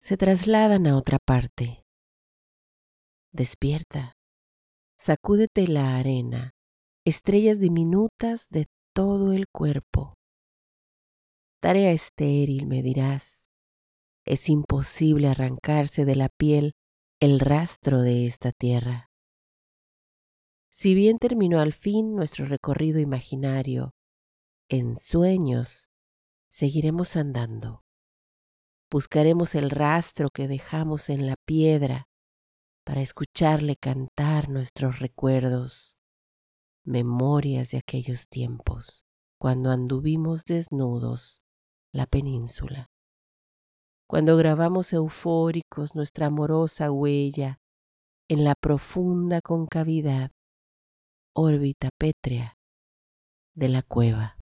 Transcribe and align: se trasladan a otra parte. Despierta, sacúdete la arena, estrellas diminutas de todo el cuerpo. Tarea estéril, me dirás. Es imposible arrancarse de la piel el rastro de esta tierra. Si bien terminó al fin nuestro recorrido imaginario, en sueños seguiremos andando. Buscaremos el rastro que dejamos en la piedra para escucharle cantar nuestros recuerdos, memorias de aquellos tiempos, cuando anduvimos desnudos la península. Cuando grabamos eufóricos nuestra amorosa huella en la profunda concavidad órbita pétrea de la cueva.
se 0.00 0.16
trasladan 0.16 0.86
a 0.86 0.96
otra 0.96 1.18
parte. 1.18 1.84
Despierta, 3.32 4.14
sacúdete 4.96 5.68
la 5.68 5.98
arena, 5.98 6.52
estrellas 7.04 7.60
diminutas 7.60 8.48
de 8.48 8.66
todo 8.94 9.32
el 9.32 9.46
cuerpo. 9.52 10.14
Tarea 11.60 11.92
estéril, 11.92 12.66
me 12.66 12.82
dirás. 12.82 13.50
Es 14.24 14.48
imposible 14.48 15.28
arrancarse 15.28 16.06
de 16.06 16.16
la 16.16 16.30
piel 16.30 16.72
el 17.20 17.38
rastro 17.38 18.00
de 18.00 18.24
esta 18.24 18.52
tierra. 18.52 19.10
Si 20.70 20.94
bien 20.94 21.18
terminó 21.18 21.60
al 21.60 21.74
fin 21.74 22.14
nuestro 22.14 22.46
recorrido 22.46 23.00
imaginario, 23.00 23.92
en 24.70 24.96
sueños 24.96 25.90
seguiremos 26.48 27.16
andando. 27.16 27.82
Buscaremos 28.90 29.54
el 29.54 29.70
rastro 29.70 30.30
que 30.30 30.48
dejamos 30.48 31.10
en 31.10 31.26
la 31.26 31.36
piedra 31.46 32.08
para 32.84 33.00
escucharle 33.00 33.76
cantar 33.76 34.48
nuestros 34.48 34.98
recuerdos, 34.98 35.96
memorias 36.84 37.70
de 37.70 37.78
aquellos 37.78 38.26
tiempos, 38.28 39.04
cuando 39.38 39.70
anduvimos 39.70 40.44
desnudos 40.44 41.42
la 41.92 42.06
península. 42.06 42.88
Cuando 44.08 44.36
grabamos 44.36 44.92
eufóricos 44.92 45.94
nuestra 45.94 46.26
amorosa 46.26 46.90
huella 46.90 47.60
en 48.28 48.42
la 48.42 48.54
profunda 48.60 49.40
concavidad 49.40 50.32
órbita 51.32 51.90
pétrea 51.96 52.58
de 53.54 53.68
la 53.68 53.82
cueva. 53.82 54.39